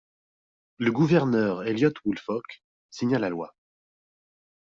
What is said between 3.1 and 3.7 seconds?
la loi.